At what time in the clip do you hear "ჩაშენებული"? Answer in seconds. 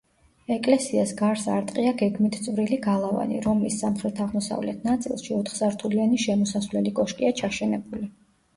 7.45-8.13